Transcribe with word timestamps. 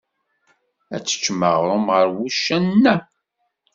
Ad 0.95 1.03
teččem 1.03 1.41
aɣrum 1.49 1.85
ger 1.95 2.07
wuccanen-a? 2.15 2.95